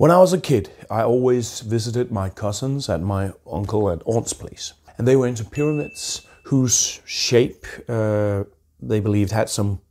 When 0.00 0.10
I 0.10 0.16
was 0.16 0.32
a 0.32 0.40
kid, 0.40 0.70
I 0.90 1.02
always 1.02 1.60
visited 1.60 2.10
my 2.10 2.30
cousins 2.30 2.88
at 2.88 3.02
my 3.02 3.34
uncle 3.46 3.90
and 3.90 4.02
aunt's 4.06 4.32
place. 4.32 4.72
And 4.96 5.06
they 5.06 5.14
were 5.14 5.26
into 5.26 5.44
pyramids 5.44 6.26
whose 6.44 7.02
shape 7.04 7.66
uh, 7.86 8.44
they 8.80 9.00
believed 9.00 9.30
had 9.30 9.50
some 9.50 9.82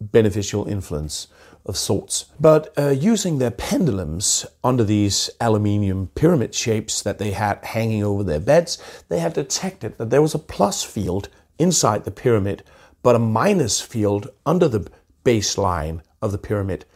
beneficial 0.00 0.66
influence 0.66 1.28
of 1.66 1.76
sorts. 1.76 2.30
But 2.40 2.72
uh, 2.78 2.88
using 2.98 3.36
their 3.36 3.50
pendulums 3.50 4.46
under 4.64 4.84
these 4.84 5.28
aluminium 5.38 6.06
pyramid 6.14 6.54
shapes 6.54 7.02
that 7.02 7.18
they 7.18 7.32
had 7.32 7.62
hanging 7.62 8.02
over 8.02 8.24
their 8.24 8.40
beds, 8.40 8.82
they 9.10 9.18
had 9.18 9.34
detected 9.34 9.98
that 9.98 10.08
there 10.08 10.22
was 10.22 10.34
a 10.34 10.38
plus 10.38 10.82
field 10.82 11.28
inside 11.58 12.06
the 12.06 12.10
pyramid, 12.10 12.64
but 13.02 13.16
a 13.16 13.18
minus 13.18 13.82
field 13.82 14.30
under 14.46 14.66
the 14.66 14.90
baseline 15.26 16.00
of 16.22 16.32
the 16.32 16.38
pyramid. 16.38 16.86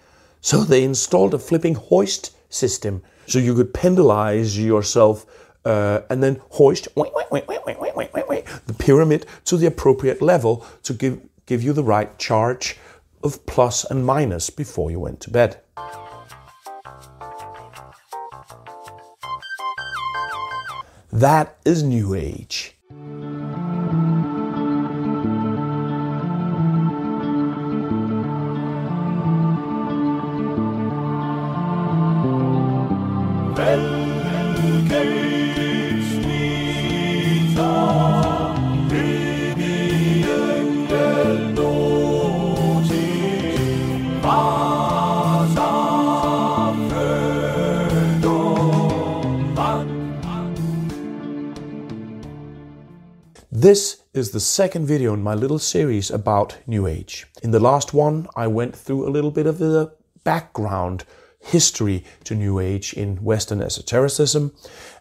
So 0.41 0.65
they 0.65 0.85
installed 0.85 1.35
a 1.35 1.39
flipping 1.39 1.75
hoist 1.75 2.33
system 2.49 3.03
so 3.27 3.39
you 3.39 3.55
could 3.55 3.73
pendulize 3.73 4.63
yourself 4.63 5.27
uh, 5.65 6.03
and 6.09 6.23
then 6.23 6.41
hoist 6.51 6.89
the 8.67 8.75
pyramid 8.79 9.27
to 9.45 9.57
the 9.57 9.67
appropriate 9.67 10.23
level 10.23 10.65
to 10.83 10.93
give, 10.93 11.21
give 11.47 11.63
you 11.63 11.73
the 11.73 11.83
right 11.83 12.19
charge 12.19 12.77
of 13.23 13.45
plus 13.47 13.85
and 13.85 14.07
minus 14.07 14.51
before 14.51 14.91
you 14.91 15.01
went 15.01 15.21
to 15.21 15.31
bed. 15.31 15.61
That 21.13 21.57
is 21.65 21.83
New 21.83 22.15
Age. 22.15 22.76
This 53.59 54.03
is 54.13 54.33
the 54.33 54.41
second 54.41 54.85
video 54.85 55.15
in 55.15 55.23
my 55.23 55.35
little 55.35 55.59
series 55.59 56.11
about 56.11 56.59
New 56.67 56.87
Age. 56.87 57.25
In 57.43 57.53
the 57.53 57.59
last 57.59 57.95
one, 57.95 58.29
I 58.37 58.49
went 58.49 58.77
through 58.77 59.09
a 59.09 59.15
little 59.17 59.31
bit 59.31 59.47
of 59.47 59.57
the 59.57 59.95
background 60.25 61.05
history 61.41 62.05
to 62.25 62.35
New 62.35 62.59
Age 62.59 62.93
in 62.93 63.17
Western 63.25 63.63
esotericism, 63.63 64.53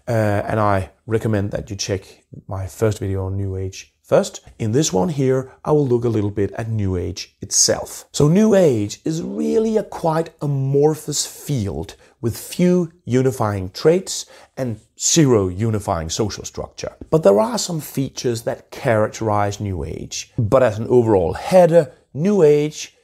uh, 0.07 0.11
and 0.47 0.61
I 0.61 0.91
recommend 1.05 1.51
that 1.51 1.69
you 1.69 1.75
check 1.75 2.23
my 2.47 2.65
first 2.65 2.99
video 2.99 3.25
on 3.25 3.35
New 3.35 3.57
Age 3.57 3.93
First, 4.05 4.41
in 4.59 4.71
this 4.71 4.93
one 4.93 5.09
here, 5.09 5.51
I 5.65 5.71
will 5.71 5.87
look 5.87 6.05
a 6.05 6.09
little 6.09 6.29
bit 6.29 6.51
at 6.51 6.69
New 6.69 6.95
Age 6.95 7.35
itself. 7.41 8.05
So 8.11 8.27
New 8.27 8.53
Age 8.53 9.01
is 9.03 9.23
really 9.23 9.77
a 9.77 9.83
quite 9.83 10.29
amorphous 10.43 11.25
field 11.25 11.95
with 12.25 12.35
few 12.35 12.91
unifying 13.03 13.69
traits 13.69 14.25
and 14.57 14.79
zero 14.99 15.47
unifying 15.47 16.09
social 16.09 16.43
structure. 16.43 16.91
But 17.11 17.21
there 17.21 17.39
are 17.39 17.59
some 17.59 17.79
features 17.79 18.41
that 18.45 18.71
characterize 18.71 19.59
New 19.59 19.83
Age. 19.83 20.33
But 20.35 20.63
as 20.63 20.79
an 20.79 20.87
overall 20.87 21.33
header, 21.33 21.91
New 22.15 22.41
Age, 22.41 22.95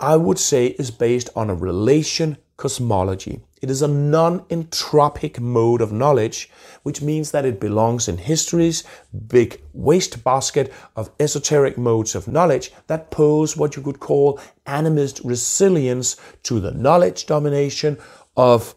I 0.00 0.16
would 0.16 0.40
say, 0.40 0.66
is 0.82 0.90
based 0.90 1.30
on 1.36 1.48
a 1.48 1.54
relation 1.54 2.38
cosmology. 2.56 3.40
It 3.62 3.70
is 3.70 3.82
a 3.82 3.88
non-entropic 3.88 5.38
mode 5.38 5.80
of 5.80 5.92
knowledge, 5.92 6.50
which 6.82 7.02
means 7.02 7.30
that 7.30 7.44
it 7.44 7.60
belongs 7.60 8.08
in 8.08 8.18
history's 8.18 8.84
big 9.28 9.60
wastebasket 9.74 10.72
of 10.96 11.10
esoteric 11.20 11.78
modes 11.78 12.14
of 12.14 12.26
knowledge 12.26 12.72
that 12.86 13.10
pose 13.10 13.56
what 13.56 13.76
you 13.76 13.82
could 13.82 14.00
call 14.00 14.40
animist 14.66 15.20
resilience 15.24 16.16
to 16.42 16.58
the 16.58 16.70
knowledge 16.72 17.26
domination 17.26 17.98
of 18.40 18.74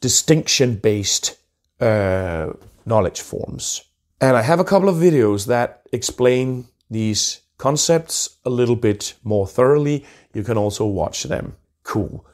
distinction-based 0.00 1.38
uh, 1.80 2.52
knowledge 2.84 3.20
forms. 3.20 3.84
And 4.20 4.36
I 4.36 4.42
have 4.42 4.58
a 4.58 4.64
couple 4.64 4.88
of 4.88 4.96
videos 4.96 5.46
that 5.46 5.82
explain 5.92 6.66
these 6.90 7.42
concepts 7.58 8.38
a 8.44 8.50
little 8.50 8.74
bit 8.74 9.14
more 9.22 9.46
thoroughly. 9.46 10.04
You 10.34 10.42
can 10.42 10.58
also 10.58 10.84
watch 10.84 11.22
them. 11.22 11.54
Cool. 11.84 12.26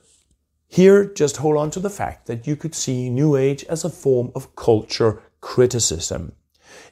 Here, 0.69 1.05
just 1.05 1.37
hold 1.37 1.59
on 1.59 1.71
to 1.73 1.81
the 1.81 1.91
fact 1.91 2.27
that 2.29 2.47
you 2.47 2.57
could 2.57 2.75
see 2.75 3.11
New 3.11 3.37
Age 3.37 3.63
as 3.65 3.85
a 3.85 3.91
form 3.91 4.33
of 4.35 4.57
culture 4.57 5.23
criticism. 5.43 6.33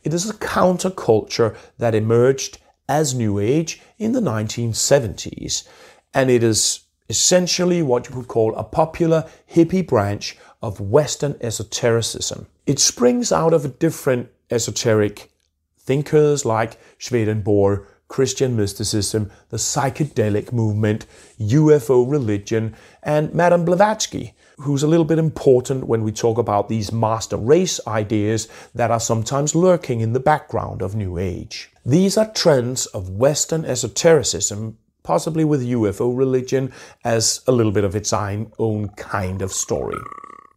It 0.05 0.13
is 0.13 0.29
a 0.29 0.35
counterculture 0.35 1.57
that 1.79 1.95
emerged 1.95 2.59
as 2.87 3.15
New 3.15 3.39
Age 3.39 3.81
in 3.99 4.13
the 4.13 4.21
1970s, 4.21 5.67
and 6.13 6.31
it 6.31 6.43
is 6.43 6.81
essentially 7.11 7.83
what 7.83 8.09
you 8.09 8.15
could 8.15 8.29
call 8.29 8.55
a 8.55 8.63
popular 8.63 9.29
hippie 9.53 9.87
branch 9.87 10.39
of 10.63 10.81
Western 10.81 11.37
esotericism. 11.41 12.47
It 12.67 12.79
springs 12.79 13.33
out 13.33 13.53
of 13.53 13.81
different 13.81 14.31
esoteric 14.51 15.31
thinkers 15.77 16.45
like 16.45 16.79
Swedenborg, 16.99 17.85
Christian 18.07 18.57
mysticism, 18.57 19.31
the 19.49 19.57
psychedelic 19.57 20.53
movement, 20.53 21.07
UFO 21.41 22.09
religion, 22.09 22.77
and 23.03 23.35
Madame 23.35 23.65
Blavatsky, 23.65 24.35
who's 24.59 24.85
a 24.85 24.89
little 24.89 25.05
bit 25.05 25.19
important 25.19 25.89
when 25.89 26.05
we 26.05 26.13
talk 26.13 26.39
about 26.39 26.69
these 26.69 26.93
master 26.93 27.37
race 27.37 27.81
ideas 27.89 28.47
that 28.75 28.91
are 28.93 29.01
sometimes 29.01 29.55
lurking 29.57 30.01
in 30.01 30.13
the 30.13 30.21
background 30.21 30.81
of 30.81 30.95
New 30.95 31.19
Age. 31.19 31.71
These 31.85 32.17
are 32.17 32.33
trends 32.33 32.87
of 32.87 33.11
Western 33.11 33.65
esotericism, 33.65 34.79
possibly 35.03 35.45
with 35.45 35.67
UFO 35.67 36.17
religion 36.17 36.73
as 37.05 37.43
a 37.47 37.53
little 37.53 37.73
bit 37.73 37.85
of 37.85 37.97
its 37.97 38.13
own 38.13 38.89
kind 38.97 39.43
of 39.43 39.53
story. 39.53 39.99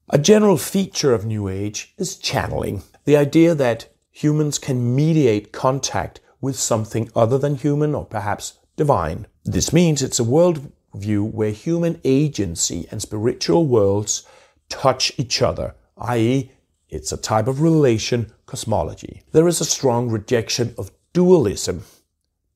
A 0.09 0.18
general 0.18 0.58
feature 0.58 1.14
of 1.14 1.26
New 1.26 1.48
Age 1.48 1.94
is 1.98 2.16
channeling, 2.16 2.84
the 3.06 3.18
idea 3.18 3.56
that 3.56 3.94
humans 4.12 4.59
can 4.59 4.96
mediate 4.96 5.52
contact 5.52 6.20
with 6.40 6.56
something 6.58 7.09
other 7.16 7.38
than 7.38 7.56
human 7.56 7.96
or 7.96 8.06
perhaps 8.06 8.59
divine. 8.76 9.26
This 9.46 9.72
means 9.74 10.02
it's 10.02 10.20
a 10.20 10.24
worldview 10.24 11.32
where 11.32 11.52
human 11.52 12.00
agency 12.03 12.88
and 12.92 13.02
spiritual 13.02 13.66
worlds 13.66 14.28
touch 14.70 15.12
each 15.18 15.42
other, 15.42 15.76
i.e., 15.98 16.52
it's 16.90 17.12
a 17.12 17.18
type 17.18 17.48
of 17.48 17.62
relation 17.62 18.32
cosmology. 18.46 19.24
There 19.32 19.48
is 19.48 19.59
a 19.62 19.66
strong 19.66 20.09
rejection 20.09 20.76
of 20.78 20.92
dualism. 21.14 21.84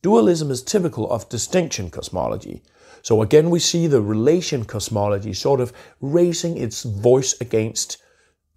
Dualism 0.07 0.51
is 0.51 0.63
typical 0.63 1.11
of 1.11 1.27
distinction 1.27 1.89
cosmology. 1.89 2.63
So 3.01 3.21
again, 3.21 3.49
we 3.49 3.59
see 3.59 3.87
the 3.87 4.01
relation 4.01 4.63
cosmology 4.63 5.33
sort 5.33 5.59
of 5.59 5.73
raising 5.99 6.57
its 6.57 6.83
voice 6.83 7.35
against 7.41 7.97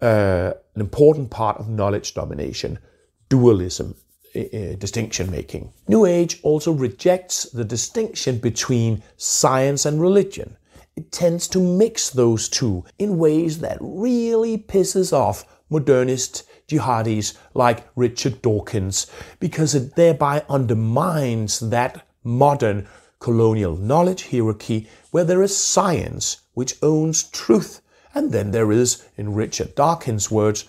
uh, 0.01 0.53
an 0.75 0.79
important 0.79 1.29
part 1.29 1.57
of 1.57 1.67
knowledge 1.67 2.13
domination, 2.13 2.79
dualism 3.27 3.95
uh, 4.33 4.75
distinction 4.77 5.29
making. 5.29 5.73
New 5.89 6.05
Age 6.05 6.39
also 6.41 6.71
rejects 6.71 7.43
the 7.43 7.65
distinction 7.65 8.37
between 8.37 9.03
science 9.17 9.85
and 9.85 9.99
religion. 9.99 10.55
It 10.95 11.11
tends 11.11 11.49
to 11.49 11.59
mix 11.59 12.11
those 12.11 12.47
two 12.47 12.85
in 12.97 13.17
ways 13.17 13.59
that 13.59 13.77
really 13.81 14.57
pisses 14.57 15.11
off 15.11 15.43
modernist 15.69 16.43
jihadis 16.71 17.37
like 17.53 17.87
Richard 17.95 18.41
Dawkins 18.41 19.07
because 19.39 19.75
it 19.75 19.95
thereby 19.95 20.43
undermines 20.49 21.59
that 21.59 22.05
modern 22.23 22.87
colonial 23.19 23.75
knowledge 23.75 24.31
hierarchy 24.31 24.87
where 25.11 25.23
there 25.23 25.43
is 25.43 25.55
science 25.55 26.41
which 26.53 26.75
owns 26.81 27.23
truth 27.23 27.81
and 28.13 28.31
then 28.31 28.51
there 28.51 28.71
is, 28.71 29.05
in 29.15 29.33
Richard 29.33 29.75
Dawkins' 29.75 30.29
words, 30.29 30.65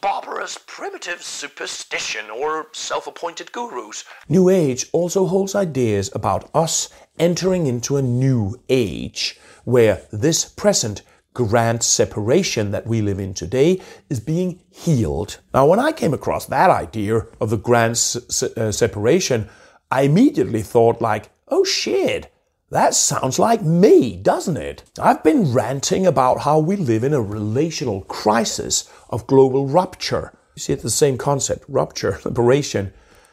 barbarous 0.00 0.58
primitive 0.66 1.22
superstition 1.22 2.30
or 2.30 2.68
self 2.72 3.06
appointed 3.06 3.52
gurus. 3.52 4.04
New 4.28 4.48
Age 4.48 4.86
also 4.92 5.26
holds 5.26 5.54
ideas 5.54 6.10
about 6.14 6.50
us 6.54 6.88
entering 7.18 7.66
into 7.66 7.96
a 7.96 8.02
new 8.02 8.60
age 8.68 9.38
where 9.64 10.02
this 10.10 10.44
present 10.44 11.02
grand 11.34 11.82
separation 11.82 12.70
that 12.72 12.86
we 12.86 13.00
live 13.00 13.18
in 13.18 13.34
today 13.34 13.80
is 14.08 14.20
being 14.20 14.60
healed. 14.70 15.38
Now, 15.54 15.66
when 15.66 15.78
I 15.78 15.92
came 15.92 16.12
across 16.12 16.46
that 16.46 16.70
idea 16.70 17.26
of 17.40 17.50
the 17.50 17.56
grand 17.56 17.98
se- 17.98 18.52
uh, 18.56 18.72
separation, 18.72 19.48
I 19.90 20.02
immediately 20.02 20.62
thought, 20.62 21.00
like, 21.00 21.30
oh 21.48 21.64
shit, 21.64 22.32
that 22.70 22.94
sounds 22.94 23.38
like 23.38 23.62
me, 23.62 24.16
doesn't 24.16 24.56
it? 24.56 24.84
I've 25.00 25.24
been 25.24 25.52
ranting 25.52 26.06
about 26.06 26.40
how 26.40 26.58
we 26.60 26.76
live 26.76 27.02
in 27.02 27.12
a 27.12 27.20
relational 27.20 28.02
crisis 28.02 28.88
of 29.08 29.26
global 29.26 29.66
rupture. 29.66 30.32
You 30.54 30.60
see, 30.60 30.72
it's 30.72 30.82
the 30.82 30.90
same 30.90 31.18
concept 31.18 31.64
rupture, 31.68 32.20
liberation. 32.24 32.92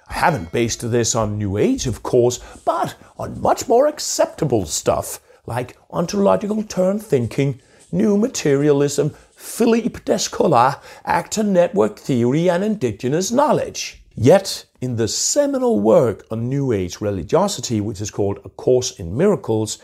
I 0.10 0.14
haven't 0.14 0.52
based 0.52 0.90
this 0.90 1.16
on 1.16 1.38
New 1.38 1.58
Age, 1.58 1.86
of 1.86 2.02
course, 2.02 2.40
but 2.64 2.96
on 3.18 3.42
much 3.42 3.68
more 3.68 3.88
acceptable 3.88 4.66
stuff 4.66 5.20
like 5.46 5.78
ontological 5.92 6.64
turn 6.64 7.00
thinking, 7.00 7.62
New 7.92 8.18
Materialism, 8.18 9.12
Philippe 9.32 10.00
Descola, 10.02 10.82
Actor 11.06 11.44
Network 11.44 11.98
Theory, 11.98 12.50
and 12.50 12.64
Indigenous 12.64 13.32
Knowledge. 13.32 14.04
Yet, 14.16 14.66
in 14.82 14.96
the 14.96 15.08
seminal 15.08 15.80
work 15.80 16.26
on 16.32 16.50
New 16.50 16.72
Age 16.72 17.00
religiosity, 17.00 17.80
which 17.80 18.02
is 18.02 18.12
called 18.12 18.40
A 18.44 18.50
Course 18.50 19.00
in 19.00 19.16
Miracles, 19.16 19.78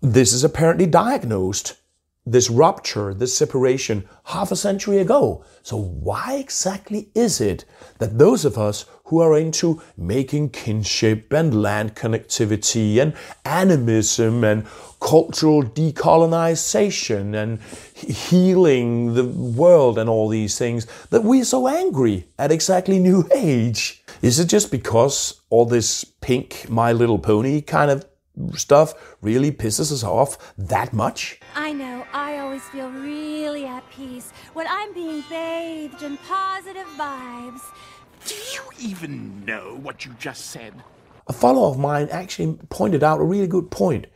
this 0.00 0.32
is 0.32 0.44
apparently 0.44 0.86
diagnosed 0.86 1.76
this 2.24 2.50
rupture, 2.50 3.12
this 3.12 3.36
separation 3.36 4.08
half 4.24 4.52
a 4.52 4.56
century 4.56 4.98
ago. 4.98 5.44
So 5.62 5.76
why 5.76 6.36
exactly 6.36 7.10
is 7.14 7.40
it 7.40 7.64
that 7.98 8.18
those 8.18 8.44
of 8.44 8.56
us 8.56 8.84
who 9.12 9.20
are 9.20 9.36
into 9.36 9.78
making 9.94 10.48
kinship 10.48 11.34
and 11.34 11.60
land 11.60 11.94
connectivity 11.94 12.96
and 12.96 13.12
animism 13.44 14.42
and 14.42 14.64
cultural 15.02 15.62
decolonization 15.62 17.34
and 17.34 17.60
healing 17.94 19.12
the 19.12 19.24
world 19.24 19.98
and 19.98 20.08
all 20.08 20.30
these 20.30 20.56
things, 20.56 20.86
that 21.10 21.22
we're 21.22 21.44
so 21.44 21.68
angry 21.68 22.26
at 22.38 22.50
exactly 22.50 22.98
New 22.98 23.28
Age? 23.34 24.02
Is 24.22 24.40
it 24.40 24.46
just 24.46 24.70
because 24.70 25.42
all 25.50 25.66
this 25.66 26.04
pink 26.22 26.70
My 26.70 26.90
Little 26.92 27.18
Pony 27.18 27.60
kind 27.60 27.90
of 27.90 28.06
stuff 28.54 28.94
really 29.20 29.52
pisses 29.52 29.92
us 29.92 30.02
off 30.02 30.54
that 30.56 30.94
much? 30.94 31.38
I 31.54 31.74
know. 31.74 32.06
I 32.14 32.38
always 32.38 32.62
feel 32.70 32.90
really 32.90 33.66
at 33.66 33.84
peace 33.90 34.32
when 34.54 34.66
I'm 34.70 34.94
being 34.94 35.22
bathed 35.28 36.02
in 36.02 36.16
positive 36.16 36.86
vibes. 36.96 37.60
Do 38.26 38.34
you 38.34 38.62
even 38.78 39.44
know 39.44 39.78
what 39.82 40.04
you 40.04 40.14
just 40.18 40.46
said? 40.46 40.74
A 41.26 41.32
follower 41.32 41.68
of 41.68 41.78
mine 41.78 42.08
actually 42.10 42.58
pointed 42.68 43.02
out 43.02 43.20
a 43.20 43.24
really 43.24 43.46
good 43.46 43.70
point. 43.70 44.06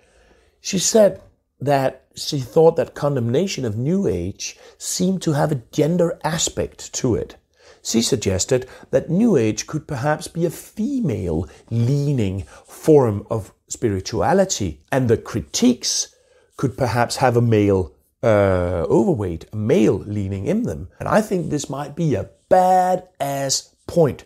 She 0.60 0.78
said 0.78 1.22
that 1.60 2.06
she 2.14 2.40
thought 2.40 2.76
that 2.76 2.94
condemnation 2.94 3.64
of 3.64 3.76
New 3.76 4.06
Age 4.06 4.58
seemed 4.78 5.22
to 5.22 5.32
have 5.32 5.52
a 5.52 5.62
gender 5.72 6.18
aspect 6.24 6.92
to 6.94 7.14
it. 7.14 7.36
She 7.82 8.02
suggested 8.02 8.68
that 8.90 9.10
New 9.10 9.36
Age 9.36 9.66
could 9.66 9.86
perhaps 9.86 10.26
be 10.26 10.44
a 10.44 10.50
female 10.50 11.48
leaning 11.70 12.42
form 12.66 13.26
of 13.30 13.52
spirituality, 13.68 14.80
and 14.90 15.08
the 15.08 15.16
critiques 15.16 16.14
could 16.56 16.76
perhaps 16.76 17.16
have 17.16 17.36
a 17.36 17.40
male 17.40 17.92
uh, 18.22 18.86
overweight, 18.88 19.46
a 19.52 19.56
male 19.56 19.98
leaning 19.98 20.46
in 20.46 20.64
them. 20.64 20.88
And 20.98 21.08
I 21.08 21.20
think 21.20 21.50
this 21.50 21.70
might 21.70 21.94
be 21.94 22.14
a 22.14 22.30
bad 22.48 23.08
ass 23.20 23.75
point. 23.86 24.24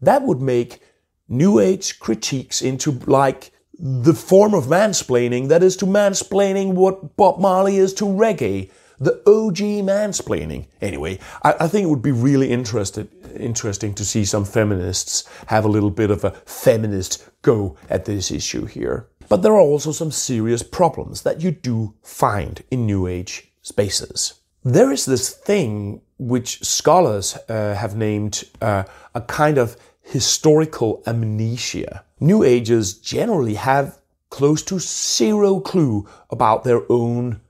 That 0.00 0.22
would 0.22 0.40
make 0.40 0.80
New 1.28 1.58
Age 1.58 1.98
critiques 1.98 2.62
into 2.62 2.92
like 2.92 3.52
the 3.78 4.14
form 4.14 4.54
of 4.54 4.64
mansplaining 4.64 5.48
that 5.48 5.62
is 5.62 5.76
to 5.76 5.86
mansplaining 5.86 6.74
what 6.74 7.16
Bob 7.16 7.38
Marley 7.38 7.76
is 7.76 7.92
to 7.94 8.04
reggae. 8.04 8.70
The 8.98 9.20
OG 9.26 9.84
mansplaining. 9.84 10.68
Anyway, 10.80 11.18
I, 11.42 11.54
I 11.60 11.68
think 11.68 11.84
it 11.84 11.90
would 11.90 12.00
be 12.00 12.12
really 12.12 12.50
interested, 12.50 13.10
interesting 13.38 13.94
to 13.94 14.06
see 14.06 14.24
some 14.24 14.46
feminists 14.46 15.28
have 15.48 15.66
a 15.66 15.68
little 15.68 15.90
bit 15.90 16.10
of 16.10 16.24
a 16.24 16.30
feminist 16.30 17.28
go 17.42 17.76
at 17.90 18.06
this 18.06 18.30
issue 18.30 18.64
here. 18.64 19.08
But 19.28 19.42
there 19.42 19.52
are 19.52 19.60
also 19.60 19.92
some 19.92 20.10
serious 20.10 20.62
problems 20.62 21.22
that 21.22 21.42
you 21.42 21.50
do 21.50 21.94
find 22.02 22.62
in 22.70 22.86
New 22.86 23.06
Age 23.06 23.52
spaces. 23.60 24.40
There 24.66 24.90
is 24.90 25.04
this 25.04 25.30
thing 25.30 26.00
which 26.18 26.64
scholars 26.64 27.38
uh, 27.48 27.76
have 27.76 27.94
named 27.94 28.42
uh, 28.60 28.82
a 29.14 29.20
kind 29.20 29.58
of 29.58 29.76
historical 30.02 31.04
amnesia. 31.06 32.02
New 32.18 32.42
Agers 32.42 32.94
generally 32.94 33.54
have 33.54 34.00
close 34.28 34.62
to 34.64 34.80
zero 34.80 35.60
clue 35.60 36.08
about 36.30 36.64
their 36.64 36.82
own 36.90 37.40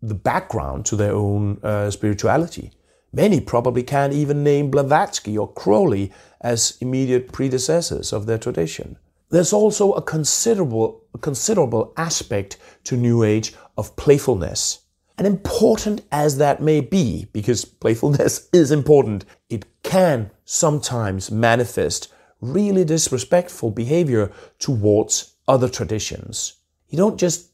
the 0.00 0.14
background 0.14 0.86
to 0.86 0.94
their 0.94 1.12
own 1.12 1.58
uh, 1.64 1.90
spirituality. 1.90 2.70
Many 3.12 3.40
probably 3.40 3.82
can't 3.82 4.12
even 4.12 4.44
name 4.44 4.70
Blavatsky 4.70 5.36
or 5.36 5.52
Crowley 5.52 6.12
as 6.40 6.78
immediate 6.80 7.32
predecessors 7.32 8.12
of 8.12 8.26
their 8.26 8.38
tradition. 8.38 8.98
There's 9.30 9.52
also 9.52 9.94
a 9.94 10.02
considerable, 10.02 11.02
considerable 11.20 11.92
aspect 11.96 12.56
to 12.84 12.96
New 12.96 13.24
Age 13.24 13.52
of 13.76 13.96
playfulness. 13.96 14.78
And 15.18 15.26
important 15.26 16.02
as 16.10 16.38
that 16.38 16.62
may 16.62 16.80
be, 16.80 17.26
because 17.32 17.64
playfulness 17.64 18.48
is 18.52 18.70
important, 18.70 19.24
it 19.48 19.66
can 19.82 20.30
sometimes 20.44 21.30
manifest 21.30 22.12
really 22.40 22.84
disrespectful 22.84 23.70
behavior 23.70 24.32
towards 24.58 25.34
other 25.46 25.68
traditions. 25.68 26.54
You 26.88 26.98
don't 26.98 27.18
just 27.18 27.50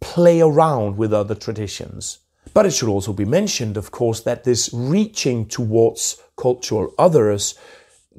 play 0.00 0.40
around 0.40 0.96
with 0.96 1.12
other 1.12 1.34
traditions. 1.34 2.18
But 2.54 2.66
it 2.66 2.72
should 2.72 2.88
also 2.88 3.12
be 3.12 3.24
mentioned, 3.24 3.76
of 3.76 3.90
course, 3.90 4.20
that 4.20 4.44
this 4.44 4.70
reaching 4.72 5.46
towards 5.46 6.20
cultural 6.36 6.92
others 6.98 7.54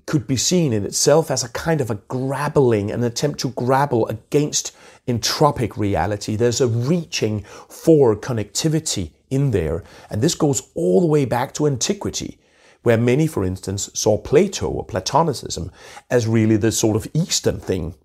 could 0.06 0.28
be 0.28 0.38
seen 0.38 0.74
in 0.74 0.86
itself 0.86 1.32
as 1.32 1.44
a 1.44 1.50
kind 1.50 1.82
of 1.82 1.90
a 1.90 1.96
grappling, 1.96 2.92
an 2.92 3.04
attempt 3.04 3.40
to 3.40 3.50
grapple 3.52 4.08
against 4.08 4.76
entropic 5.08 5.78
reality. 5.78 6.36
There's 6.36 6.62
a 6.62 6.68
reaching 6.68 7.44
for 7.70 8.16
connectivity 8.16 9.12
in 9.30 9.52
there. 9.52 9.84
And 10.10 10.22
this 10.22 10.36
goes 10.36 10.70
all 10.76 11.02
the 11.02 11.08
way 11.08 11.26
back 11.26 11.54
to 11.56 11.68
antiquity, 11.68 12.38
where 12.84 12.98
many, 12.98 13.28
for 13.28 13.44
instance, 13.44 13.90
saw 13.94 14.18
Plato 14.18 14.70
or 14.70 14.86
Platonicism 14.86 15.72
as 16.10 16.28
really 16.28 16.58
the 16.58 16.72
sort 16.72 16.96
of 16.96 17.08
Eastern 17.14 17.60
thing, 17.60 17.96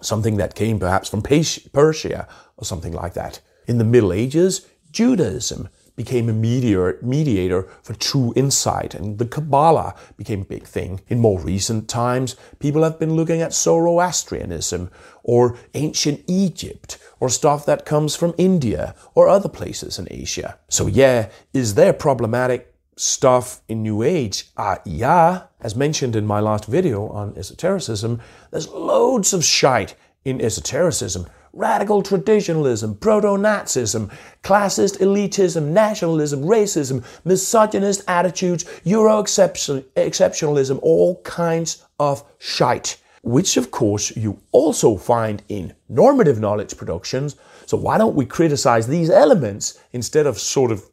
something 0.00 0.36
that 0.36 0.54
came 0.54 0.78
perhaps 0.78 1.08
from 1.08 1.22
Persia 1.22 2.28
or 2.56 2.64
something 2.64 2.92
like 2.92 3.14
that. 3.14 3.40
In 3.66 3.78
the 3.78 3.84
Middle 3.84 4.12
Ages, 4.12 4.66
Judaism 4.90 5.68
became 5.96 6.28
a 6.28 6.32
mediator, 6.32 6.98
mediator 7.02 7.62
for 7.82 7.94
true 7.94 8.32
insight, 8.36 8.94
and 8.94 9.18
the 9.18 9.26
Kabbalah 9.26 9.94
became 10.16 10.42
a 10.42 10.44
big 10.44 10.64
thing. 10.64 11.00
In 11.08 11.18
more 11.18 11.40
recent 11.40 11.88
times, 11.88 12.36
people 12.58 12.82
have 12.82 12.98
been 12.98 13.14
looking 13.14 13.40
at 13.40 13.54
Zoroastrianism 13.54 14.90
or 15.22 15.58
ancient 15.74 16.22
Egypt 16.28 16.98
or 17.18 17.28
stuff 17.28 17.66
that 17.66 17.86
comes 17.86 18.14
from 18.14 18.34
India 18.36 18.94
or 19.14 19.28
other 19.28 19.48
places 19.48 19.98
in 19.98 20.06
Asia. 20.10 20.58
So, 20.68 20.86
yeah, 20.86 21.30
is 21.52 21.74
there 21.74 21.92
problematic 21.92 22.72
stuff 22.96 23.62
in 23.68 23.82
New 23.82 24.02
Age? 24.02 24.50
Ah, 24.56 24.78
yeah. 24.84 25.44
As 25.60 25.74
mentioned 25.74 26.14
in 26.14 26.26
my 26.26 26.40
last 26.40 26.66
video 26.66 27.08
on 27.08 27.36
esotericism, 27.36 28.20
there's 28.50 28.68
loads 28.68 29.32
of 29.32 29.44
shite 29.44 29.94
in 30.24 30.40
esotericism 30.40 31.26
radical 31.56 32.02
traditionalism, 32.02 32.94
proto 32.96 33.28
Nazism, 33.28 34.10
classist 34.42 34.98
elitism, 34.98 35.68
nationalism, 35.68 36.42
racism, 36.42 37.02
misogynist 37.24 38.04
attitudes, 38.06 38.64
Euro 38.84 39.22
exceptionalism, 39.22 40.78
all 40.82 41.20
kinds 41.22 41.82
of 41.98 42.22
shite. 42.38 42.98
Which, 43.22 43.56
of 43.56 43.70
course, 43.70 44.14
you 44.16 44.38
also 44.52 44.96
find 44.96 45.42
in 45.48 45.74
normative 45.88 46.38
knowledge 46.38 46.76
productions. 46.76 47.34
So, 47.64 47.76
why 47.76 47.98
don't 47.98 48.14
we 48.14 48.24
criticize 48.24 48.86
these 48.86 49.10
elements 49.10 49.80
instead 49.92 50.26
of 50.26 50.38
sort 50.38 50.70
of 50.70 50.84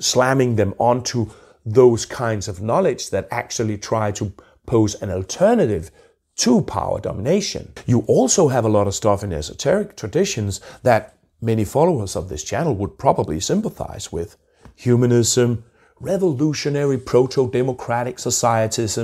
slamming 0.00 0.56
them 0.56 0.74
onto 0.78 1.30
those 1.64 2.06
kinds 2.06 2.48
of 2.48 2.60
knowledge 2.60 3.10
that 3.10 3.28
actually 3.30 3.78
try 3.78 4.10
to 4.12 4.32
pose 4.66 4.94
an 4.96 5.10
alternative 5.10 5.90
to 6.38 6.62
power 6.62 7.00
domination. 7.00 7.72
You 7.86 8.00
also 8.06 8.48
have 8.48 8.64
a 8.64 8.68
lot 8.68 8.86
of 8.86 8.94
stuff 8.94 9.22
in 9.22 9.32
esoteric 9.32 9.96
traditions 9.96 10.60
that 10.82 11.16
many 11.40 11.64
followers 11.64 12.16
of 12.16 12.28
this 12.28 12.42
channel 12.42 12.74
would 12.76 12.98
probably 12.98 13.40
sympathize 13.40 14.10
with. 14.12 14.36
Humanism, 14.76 15.64
revolutionary 16.00 16.98
proto-democratic 16.98 18.18
societies, 18.18 18.98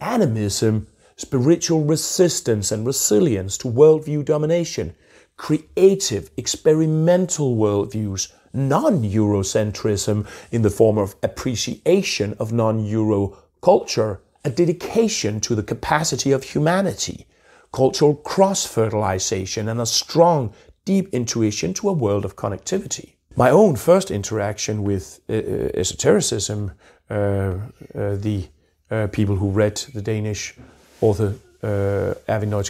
animism, 0.00 0.86
spiritual 1.16 1.84
resistance 1.84 2.70
and 2.72 2.86
resilience 2.86 3.56
to 3.58 3.68
worldview 3.68 4.24
domination, 4.24 4.94
creative, 5.36 6.30
experimental 6.36 7.56
worldviews, 7.56 8.32
non-Eurocentrism 8.52 10.26
in 10.50 10.62
the 10.62 10.70
form 10.70 10.98
of 10.98 11.16
appreciation 11.22 12.34
of 12.38 12.52
non-Euro 12.52 13.38
culture, 13.62 14.20
a 14.44 14.50
dedication 14.50 15.40
to 15.40 15.54
the 15.54 15.62
capacity 15.62 16.32
of 16.32 16.42
humanity, 16.42 17.26
cultural 17.72 18.14
cross 18.14 18.66
fertilization, 18.66 19.68
and 19.68 19.80
a 19.80 19.86
strong, 19.86 20.52
deep 20.84 21.08
intuition 21.12 21.72
to 21.74 21.88
a 21.88 21.92
world 21.92 22.24
of 22.24 22.36
connectivity. 22.36 23.14
My 23.36 23.50
own 23.50 23.76
first 23.76 24.10
interaction 24.10 24.82
with 24.82 25.20
uh, 25.28 25.34
uh 25.34 25.80
esotericism, 25.80 26.72
uh, 27.08 27.14
uh, 27.14 27.58
the 27.94 28.48
uh, 28.90 29.06
people 29.06 29.36
who 29.36 29.50
read 29.50 29.76
the 29.94 30.02
Danish 30.02 30.54
author 31.00 31.34
uh, 31.62 32.14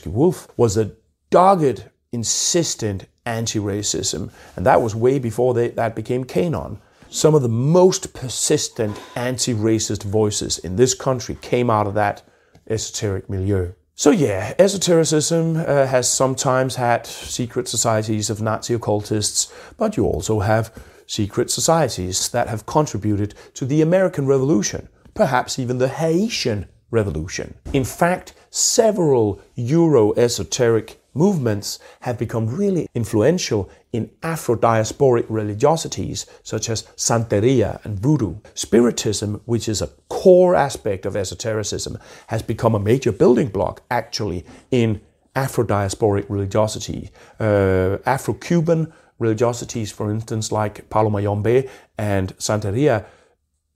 Wolf, 0.06 0.48
was 0.56 0.76
a 0.76 0.92
dogged, 1.30 1.84
insistent 2.12 3.06
anti 3.24 3.58
racism. 3.58 4.30
And 4.56 4.66
that 4.66 4.82
was 4.82 4.94
way 4.94 5.18
before 5.18 5.54
they, 5.54 5.68
that 5.68 5.94
became 5.94 6.24
canon. 6.24 6.78
Some 7.12 7.34
of 7.34 7.42
the 7.42 7.48
most 7.48 8.14
persistent 8.14 8.98
anti 9.14 9.52
racist 9.52 10.02
voices 10.02 10.56
in 10.58 10.76
this 10.76 10.94
country 10.94 11.36
came 11.42 11.68
out 11.68 11.86
of 11.86 11.92
that 11.92 12.22
esoteric 12.70 13.28
milieu. 13.28 13.72
So, 13.94 14.10
yeah, 14.10 14.54
esotericism 14.58 15.56
uh, 15.56 15.84
has 15.84 16.08
sometimes 16.08 16.76
had 16.76 17.06
secret 17.06 17.68
societies 17.68 18.30
of 18.30 18.40
Nazi 18.40 18.72
occultists, 18.72 19.52
but 19.76 19.98
you 19.98 20.06
also 20.06 20.40
have 20.40 20.72
secret 21.06 21.50
societies 21.50 22.30
that 22.30 22.48
have 22.48 22.64
contributed 22.64 23.34
to 23.54 23.66
the 23.66 23.82
American 23.82 24.26
Revolution, 24.26 24.88
perhaps 25.12 25.58
even 25.58 25.76
the 25.76 25.88
Haitian 25.88 26.64
Revolution. 26.90 27.52
In 27.74 27.84
fact, 27.84 28.32
several 28.48 29.38
Euro 29.54 30.14
esoteric 30.14 31.01
movements 31.14 31.78
have 32.00 32.18
become 32.18 32.46
really 32.46 32.88
influential 32.94 33.70
in 33.92 34.10
Afro 34.22 34.56
diasporic 34.56 35.26
religiosities 35.28 36.26
such 36.42 36.68
as 36.68 36.82
Santeria 36.96 37.84
and 37.84 37.98
Voodoo. 37.98 38.36
Spiritism, 38.54 39.40
which 39.44 39.68
is 39.68 39.82
a 39.82 39.88
core 40.08 40.54
aspect 40.54 41.06
of 41.06 41.16
esotericism, 41.16 41.98
has 42.28 42.42
become 42.42 42.74
a 42.74 42.80
major 42.80 43.12
building 43.12 43.48
block 43.48 43.82
actually 43.90 44.44
in 44.70 45.00
Afro 45.34 45.64
diasporic 45.64 46.26
religiosity. 46.28 47.10
Uh, 47.40 47.98
Afro 48.04 48.34
Cuban 48.34 48.92
religiosities, 49.18 49.92
for 49.92 50.10
instance, 50.10 50.52
like 50.52 50.88
Palo 50.90 51.08
Mayombe 51.08 51.68
and 51.96 52.36
Santeria 52.38 53.06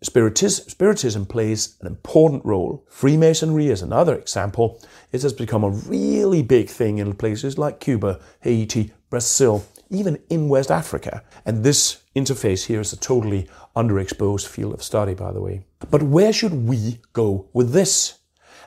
Spiritism, 0.03 0.69
Spiritism 0.69 1.25
plays 1.25 1.76
an 1.81 1.87
important 1.87 2.45
role. 2.45 2.85
Freemasonry 2.91 3.69
is 3.69 3.81
another 3.81 4.15
example. 4.15 4.79
It 5.11 5.23
has 5.23 5.33
become 5.33 5.65
a 5.65 5.71
really 5.71 6.43
big 6.43 6.69
thing 6.69 6.99
in 6.99 7.15
places 7.15 7.57
like 7.57 7.81
Cuba, 7.81 8.21
Haiti, 8.41 8.93
Brazil, 9.09 9.65
even 9.88 10.19
in 10.29 10.50
West 10.50 10.71
Africa. 10.71 11.23
And 11.47 11.65
this 11.65 12.03
interface 12.15 12.67
here 12.67 12.81
is 12.81 12.93
a 12.93 12.99
totally 12.99 13.49
underexposed 13.75 14.47
field 14.47 14.75
of 14.75 14.83
study, 14.83 15.15
by 15.15 15.33
the 15.33 15.41
way. 15.41 15.65
But 15.91 16.03
where 16.03 16.33
should 16.33 16.53
we 16.53 17.00
go 17.15 17.49
with 17.55 17.73
this? 17.73 18.19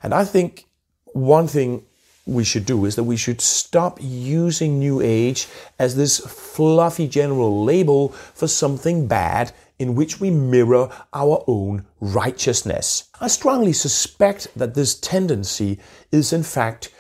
And 0.02 0.16
I 0.16 0.26
think 0.26 0.66
one 1.14 1.48
thing 1.48 1.86
we 2.26 2.44
should 2.44 2.66
do 2.66 2.86
is 2.86 2.96
that 2.96 3.04
we 3.04 3.18
should 3.18 3.42
stop 3.42 4.00
using 4.02 4.80
New 4.80 5.02
Age 5.02 5.48
as 5.78 5.96
this 5.96 6.20
fluffy 6.20 7.08
general 7.08 7.64
label 7.64 8.10
for 8.10 8.48
something 8.48 9.08
bad 9.08 9.52
in 9.80 9.96
which 9.96 10.20
we 10.20 10.30
mirror 10.30 10.90
our 11.14 11.44
own 11.48 11.86
righteousness. 12.00 13.10
I 13.20 13.28
strongly 13.28 13.74
suspect 13.74 14.48
that 14.56 14.76
this 14.76 15.00
tendency 15.00 15.80
is 16.12 16.32
in 16.32 16.44
fact 16.44 16.92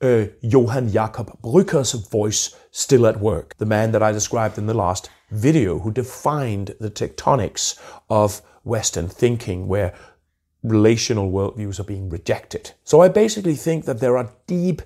uh, 0.00 0.26
Johann 0.40 0.90
Jakob 0.90 1.40
Brücker's 1.42 1.92
voice 1.92 2.54
still 2.70 3.06
at 3.06 3.20
work, 3.20 3.56
the 3.58 3.66
man 3.66 3.92
that 3.92 4.02
I 4.02 4.12
described 4.12 4.56
in 4.56 4.66
the 4.66 4.74
last 4.74 5.10
video 5.30 5.80
who 5.80 5.90
defined 5.90 6.74
the 6.78 6.90
tectonics 6.90 7.78
of 8.08 8.40
Western 8.62 9.08
thinking, 9.08 9.66
where 9.66 9.94
relational 10.62 11.30
worldviews 11.30 11.80
are 11.80 11.84
being 11.84 12.08
rejected. 12.08 12.72
So 12.84 13.00
I 13.00 13.08
basically 13.08 13.54
think 13.54 13.84
that 13.86 14.00
there 14.00 14.16
are 14.16 14.32
deep 14.46 14.82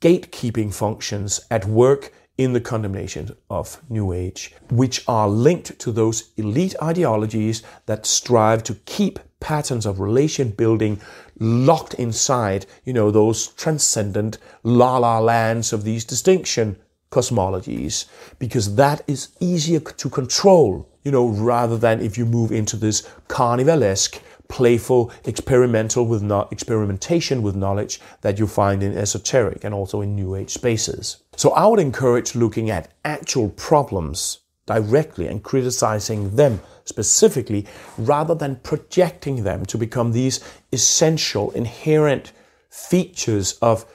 gatekeeping 0.00 0.72
functions 0.72 1.40
at 1.50 1.64
work 1.64 2.12
in 2.38 2.52
the 2.52 2.60
condemnation 2.60 3.36
of 3.50 3.82
New 3.90 4.12
Age, 4.12 4.54
which 4.70 5.04
are 5.08 5.28
linked 5.28 5.78
to 5.80 5.90
those 5.90 6.30
elite 6.36 6.74
ideologies 6.80 7.62
that 7.86 8.06
strive 8.06 8.62
to 8.62 8.74
keep 8.86 9.18
patterns 9.40 9.84
of 9.84 10.00
relation 10.00 10.50
building 10.50 11.00
locked 11.40 11.94
inside, 11.94 12.64
you 12.84 12.92
know, 12.92 13.10
those 13.10 13.48
transcendent 13.48 14.38
la 14.62 14.98
la 14.98 15.18
lands 15.18 15.72
of 15.72 15.84
these 15.84 16.04
distinction 16.04 16.76
cosmologies, 17.10 18.06
because 18.38 18.76
that 18.76 19.02
is 19.06 19.30
easier 19.40 19.80
to 19.80 20.08
control, 20.08 20.88
you 21.04 21.10
know, 21.10 21.26
rather 21.26 21.76
than 21.76 22.00
if 22.00 22.16
you 22.18 22.24
move 22.24 22.52
into 22.52 22.76
this 22.76 23.02
carnivalesque 23.28 24.20
playful 24.48 25.12
experimental 25.24 26.06
with 26.06 26.22
no- 26.22 26.48
experimentation 26.50 27.42
with 27.42 27.54
knowledge 27.54 28.00
that 28.22 28.38
you 28.38 28.46
find 28.46 28.82
in 28.82 28.96
esoteric 28.96 29.62
and 29.62 29.74
also 29.74 30.00
in 30.00 30.14
new 30.14 30.34
age 30.34 30.50
spaces. 30.50 31.18
So 31.38 31.50
I 31.52 31.68
would 31.68 31.78
encourage 31.78 32.34
looking 32.34 32.68
at 32.68 32.90
actual 33.04 33.50
problems 33.50 34.40
directly 34.66 35.28
and 35.28 35.40
criticizing 35.40 36.34
them 36.34 36.60
specifically 36.84 37.64
rather 37.96 38.34
than 38.34 38.56
projecting 38.56 39.44
them 39.44 39.64
to 39.66 39.78
become 39.78 40.10
these 40.10 40.40
essential 40.72 41.52
inherent 41.52 42.32
features 42.70 43.52
of 43.62 43.86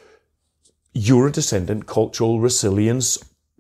Eurodescendant 0.96 1.86
cultural 1.86 2.40
resilience 2.40 3.18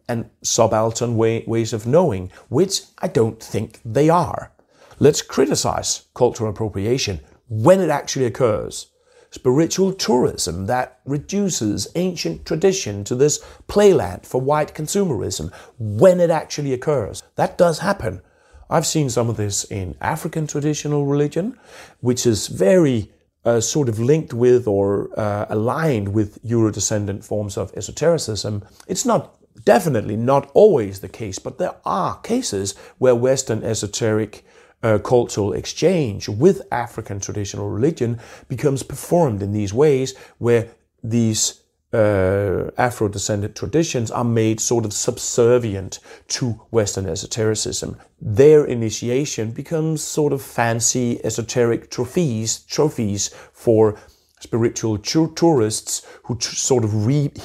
and 0.07 0.29
subaltern 0.41 1.17
way, 1.17 1.43
ways 1.45 1.73
of 1.73 1.85
knowing, 1.85 2.31
which 2.47 2.83
I 2.99 3.09
don't 3.09 3.43
think 3.43 3.81
they 3.83 4.07
are. 4.07 4.53
Let's 4.97 5.21
criticize 5.21 6.05
cultural 6.13 6.51
appropriation 6.51 7.19
when 7.49 7.81
it 7.81 7.89
actually 7.89 8.27
occurs. 8.27 8.92
Spiritual 9.33 9.93
tourism 9.93 10.67
that 10.67 10.99
reduces 11.05 11.87
ancient 11.95 12.45
tradition 12.45 13.03
to 13.03 13.15
this 13.15 13.43
playland 13.67 14.27
for 14.27 14.39
white 14.39 14.75
consumerism 14.75 15.51
when 15.79 16.19
it 16.19 16.29
actually 16.29 16.71
occurs. 16.71 17.23
That 17.33 17.57
does 17.57 17.79
happen. 17.79 18.21
I've 18.69 18.85
seen 18.85 19.09
some 19.09 19.29
of 19.31 19.37
this 19.37 19.63
in 19.63 19.95
African 19.99 20.45
traditional 20.45 21.07
religion, 21.07 21.57
which 21.99 22.27
is 22.27 22.45
very 22.45 23.11
uh, 23.43 23.59
sort 23.59 23.89
of 23.89 23.97
linked 23.97 24.35
with 24.35 24.67
or 24.67 25.09
uh, 25.19 25.47
aligned 25.49 26.13
with 26.13 26.39
Eurodescendant 26.43 27.25
forms 27.25 27.57
of 27.57 27.73
esotericism. 27.75 28.63
It's 28.87 29.03
not 29.03 29.35
definitely 29.65 30.15
not 30.15 30.51
always 30.53 30.99
the 30.99 31.09
case, 31.09 31.39
but 31.39 31.57
there 31.57 31.73
are 31.85 32.19
cases 32.19 32.75
where 32.99 33.15
Western 33.15 33.63
esoteric 33.63 34.45
uh, 34.83 34.99
cultural 34.99 35.53
exchange 35.53 36.29
with 36.29 36.61
African 36.71 37.19
traditional 37.19 37.69
religion 37.69 38.19
becomes 38.47 38.83
performed 38.83 39.41
in 39.41 39.53
these 39.53 39.73
ways 39.73 40.15
where 40.37 40.69
these 41.03 41.61
uh, 41.93 42.71
Afro 42.77 43.07
descended 43.07 43.55
traditions 43.55 44.09
are 44.09 44.23
made 44.23 44.59
sort 44.59 44.83
of 44.83 44.93
subservient 44.93 45.99
to 46.27 46.51
Western 46.71 47.05
esotericism. 47.05 47.97
Their 48.19 48.65
initiation 48.65 49.51
becomes 49.51 50.03
sort 50.03 50.33
of 50.33 50.41
fancy 50.41 51.23
esoteric 51.23 51.91
trophies, 51.91 52.59
trophies 52.61 53.29
for 53.53 53.99
spiritual 54.43 54.97
tourists 54.97 56.05
who 56.23 56.37
sort 56.39 56.83
of 56.83 56.91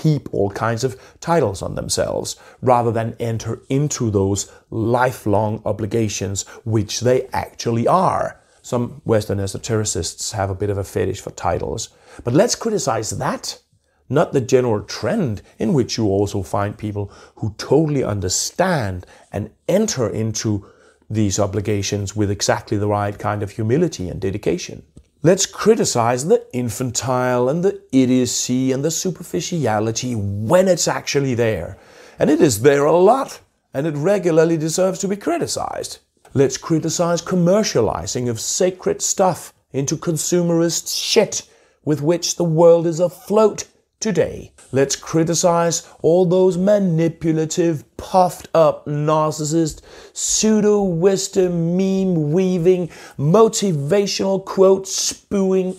heap 0.03 0.29
all 0.33 0.51
kinds 0.51 0.83
of 0.83 1.01
titles 1.21 1.63
on 1.63 1.77
themselves 1.77 2.37
rather 2.61 2.91
than 2.91 3.17
enter 3.21 3.63
into 3.69 4.11
those 4.11 4.51
lifelong 4.71 5.63
obligations, 5.65 6.43
which 6.65 7.01
they 7.01 7.29
actually 7.33 7.87
are. 7.87 8.41
Some 8.63 9.01
Western 9.05 9.39
esotericists 9.39 10.33
have 10.33 10.51
a 10.51 10.55
bit 10.55 10.71
of 10.71 10.79
a 10.79 10.85
fetish 10.85 11.21
for 11.21 11.31
titles. 11.31 11.91
But 12.25 12.35
let's 12.35 12.57
criticize 12.57 13.11
that, 13.11 13.61
not 14.09 14.33
the 14.33 14.41
general 14.41 14.83
trend 14.83 15.43
in 15.59 15.73
which 15.73 15.97
you 15.97 16.07
also 16.07 16.43
find 16.43 16.77
people 16.77 17.13
who 17.37 17.55
totally 17.59 18.03
understand 18.03 19.07
and 19.33 19.51
enter 19.69 20.09
into 20.09 20.67
these 21.09 21.39
obligations 21.39 22.17
with 22.17 22.31
exactly 22.31 22.77
the 22.77 22.89
right 22.89 23.19
kind 23.19 23.43
of 23.43 23.53
humility 23.53 24.09
and 24.09 24.21
dedication. 24.21 24.83
Let's 25.21 25.47
criticize 25.47 26.27
the 26.27 26.47
infantile 26.53 27.49
and 27.49 27.65
the 27.65 27.83
idiocy 27.91 28.71
and 28.71 28.85
the 28.85 28.91
superficiality 28.93 30.15
when 30.15 30.69
it's 30.69 30.87
actually 30.87 31.35
there. 31.35 31.77
And 32.21 32.31
it 32.31 32.41
is 32.41 32.63
there 32.63 32.85
a 32.85 32.97
lot, 32.97 33.41
and 33.75 33.85
it 33.89 33.97
regularly 33.97 34.57
deserves 34.57 35.01
to 35.01 35.09
be 35.09 35.17
criticized. 35.17 35.99
Let's 36.35 36.57
criticize 36.57 37.21
commercializing 37.21 38.31
of 38.31 38.39
sacred 38.39 39.03
stuff 39.03 39.53
into 39.73 39.97
consumerist 39.97 40.97
shit 40.97 41.43
with 41.85 42.01
which 42.01 42.37
the 42.37 42.45
world 42.45 42.87
is 42.87 43.01
afloat 43.01 43.65
today. 43.99 44.53
Let's 44.71 44.97
criticize 44.97 45.89
all 46.03 46.27
those 46.27 46.59
manipulative, 46.59 47.85
puffed 47.97 48.49
up, 48.55 48.85
narcissist, 48.85 49.81
pseudo 50.13 50.83
wisdom, 50.83 51.77
meme 51.77 52.33
weaving, 52.33 52.89
motivational 53.19 54.45
quote 54.45 54.87
spewing 54.87 55.77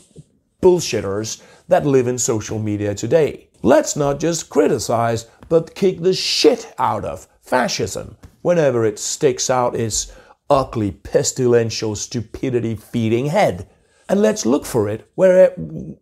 bullshitters 0.61 1.41
that 1.67 1.85
live 1.85 2.07
in 2.07 2.17
social 2.17 2.57
media 2.57 2.95
today. 2.95 3.47
Let's 3.61 3.95
not 3.95 4.19
just 4.19 4.49
criticize, 4.49 5.27
but 5.49 5.75
kick 5.75 6.01
the 6.01 6.13
shit 6.13 6.73
out 6.79 7.05
of 7.05 7.27
fascism 7.41 8.17
whenever 8.41 8.85
it 8.85 8.97
sticks 8.97 9.49
out 9.49 9.75
its 9.75 10.11
ugly, 10.49 10.91
pestilential, 10.91 11.95
stupidity 11.95 12.75
feeding 12.75 13.27
head 13.27 13.69
and 14.09 14.21
let's 14.21 14.45
look 14.45 14.65
for 14.65 14.89
it 14.89 15.09
where 15.15 15.45
it, 15.45 15.53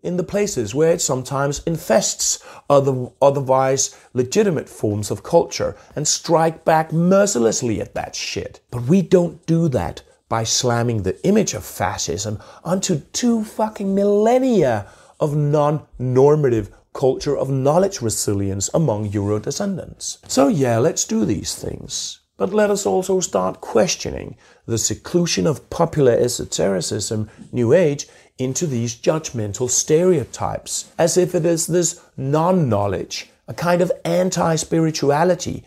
in 0.02 0.16
the 0.16 0.24
places 0.24 0.74
where 0.74 0.94
it 0.94 1.02
sometimes 1.02 1.62
infests 1.66 2.44
other, 2.70 3.10
otherwise 3.22 3.96
legitimate 4.14 4.70
forms 4.70 5.12
of 5.12 5.24
culture 5.24 5.76
and 5.96 6.08
strike 6.08 6.64
back 6.64 6.94
mercilessly 6.94 7.82
at 7.82 7.94
that 7.94 8.16
shit. 8.16 8.62
But 8.72 8.84
we 8.84 9.02
don't 9.02 9.46
do 9.46 9.68
that 9.70 10.02
by 10.30 10.44
slamming 10.44 11.04
the 11.04 11.22
image 11.28 11.54
of 11.54 11.66
fascism 11.66 12.40
onto 12.64 13.00
two 13.12 13.44
fucking 13.44 13.94
millennia 13.94 14.88
of 15.20 15.36
non-normative 15.36 16.72
culture 16.94 17.38
of 17.38 17.50
knowledge 17.50 18.02
resilience 18.02 18.70
among 18.74 19.06
Euro 19.12 19.40
descendants. 19.40 20.18
So 20.28 20.48
yeah, 20.48 20.78
let's 20.78 21.06
do 21.06 21.26
these 21.26 21.56
things. 21.56 22.22
But 22.38 22.53
let 22.53 22.70
us 22.70 22.86
also 22.86 23.20
start 23.20 23.62
questioning 23.62 24.38
the 24.67 24.77
seclusion 24.77 25.48
of 25.48 25.70
popular 25.72 26.13
esotericism, 26.13 27.29
New 27.51 27.74
Age, 27.74 28.08
into 28.38 28.67
these 28.67 28.96
judgmental 28.96 29.70
stereotypes, 29.70 30.91
as 31.00 31.17
if 31.17 31.34
it 31.34 31.46
is 31.46 31.65
this 31.65 32.00
non 32.15 32.70
knowledge, 32.70 33.29
a 33.48 33.53
kind 33.53 33.82
of 33.82 33.91
anti 34.06 34.56
spirituality, 34.56 35.63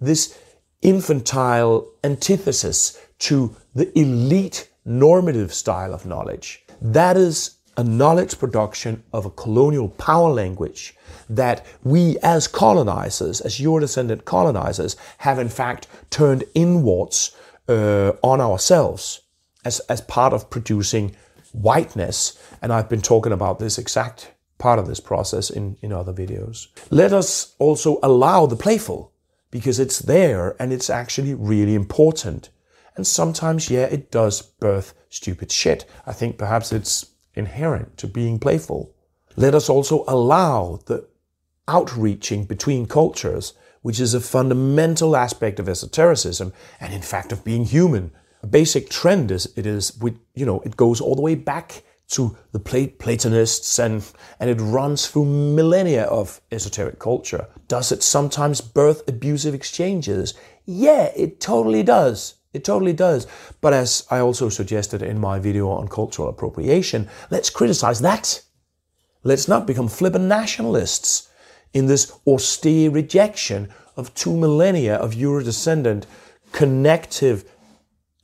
this 0.00 0.38
infantile 0.80 1.90
antithesis 2.02 2.98
to 3.18 3.54
the 3.74 3.96
elite 3.98 4.70
normative 4.84 5.52
style 5.52 5.92
of 5.92 6.06
knowledge. 6.06 6.64
That 6.80 7.16
is 7.16 7.58
a 7.76 7.84
knowledge 7.84 8.38
production 8.38 9.02
of 9.12 9.26
a 9.26 9.30
colonial 9.30 9.88
power 9.88 10.30
language 10.30 10.94
that 11.28 11.64
we 11.82 12.18
as 12.22 12.46
colonizers, 12.48 13.40
as 13.40 13.60
Euro-descendant 13.60 14.24
colonizers, 14.24 14.96
have 15.18 15.38
in 15.38 15.48
fact 15.48 15.86
turned 16.10 16.44
inwards 16.54 17.36
uh, 17.68 18.12
on 18.22 18.40
ourselves 18.40 19.22
as, 19.64 19.80
as 19.80 20.00
part 20.00 20.32
of 20.32 20.50
producing 20.50 21.14
whiteness. 21.52 22.38
And 22.60 22.72
I've 22.72 22.88
been 22.88 23.02
talking 23.02 23.32
about 23.32 23.58
this 23.58 23.78
exact 23.78 24.32
part 24.58 24.78
of 24.78 24.86
this 24.86 25.00
process 25.00 25.50
in, 25.50 25.76
in 25.82 25.92
other 25.92 26.12
videos. 26.12 26.68
Let 26.90 27.12
us 27.12 27.54
also 27.58 27.98
allow 28.02 28.46
the 28.46 28.56
playful 28.56 29.12
because 29.50 29.78
it's 29.78 30.00
there 30.00 30.56
and 30.58 30.72
it's 30.72 30.90
actually 30.90 31.34
really 31.34 31.74
important. 31.74 32.50
And 32.96 33.06
sometimes, 33.06 33.70
yeah, 33.70 33.84
it 33.84 34.10
does 34.10 34.42
birth 34.42 34.94
stupid 35.08 35.50
shit. 35.50 35.84
I 36.06 36.12
think 36.12 36.38
perhaps 36.38 36.72
it's 36.72 37.06
inherent 37.34 37.96
to 37.98 38.06
being 38.06 38.38
playful. 38.38 38.94
Let 39.36 39.54
us 39.54 39.68
also 39.68 40.04
allow 40.06 40.80
the 40.86 41.08
outreaching 41.68 42.44
between 42.44 42.86
cultures, 42.86 43.54
which 43.82 44.00
is 44.00 44.14
a 44.14 44.20
fundamental 44.20 45.16
aspect 45.16 45.58
of 45.58 45.68
esotericism 45.68 46.52
and 46.80 46.92
in 46.92 47.02
fact 47.02 47.32
of 47.32 47.44
being 47.44 47.64
human. 47.64 48.10
A 48.42 48.46
basic 48.46 48.90
trend 48.90 49.30
is 49.30 49.52
it 49.56 49.66
is 49.66 49.96
with 49.98 50.18
you 50.34 50.44
know 50.44 50.60
it 50.60 50.76
goes 50.76 51.00
all 51.00 51.14
the 51.14 51.22
way 51.22 51.34
back 51.34 51.82
to 52.08 52.36
the 52.52 52.60
Platonists 52.60 53.78
and 53.78 54.04
and 54.38 54.50
it 54.50 54.60
runs 54.60 55.06
through 55.06 55.24
millennia 55.24 56.04
of 56.04 56.40
esoteric 56.52 56.98
culture. 56.98 57.46
Does 57.68 57.90
it 57.90 58.02
sometimes 58.02 58.60
birth 58.60 59.02
abusive 59.08 59.54
exchanges? 59.54 60.34
Yeah, 60.66 61.10
it 61.16 61.40
totally 61.40 61.82
does. 61.82 62.34
It 62.52 62.64
totally 62.64 62.92
does. 62.92 63.26
But 63.60 63.72
as 63.72 64.06
I 64.10 64.20
also 64.20 64.48
suggested 64.48 65.02
in 65.02 65.18
my 65.18 65.38
video 65.38 65.68
on 65.70 65.88
cultural 65.88 66.28
appropriation, 66.28 67.08
let's 67.30 67.50
criticize 67.50 68.00
that. 68.00 68.42
Let's 69.24 69.48
not 69.48 69.66
become 69.66 69.88
flippant 69.88 70.26
nationalists 70.26 71.30
in 71.74 71.86
this 71.86 72.12
austere 72.26 72.90
rejection 72.90 73.68
of 73.96 74.14
two 74.14 74.36
millennia 74.36 74.96
of 74.96 75.12
Euro-descendant 75.14 76.06
connective 76.52 77.44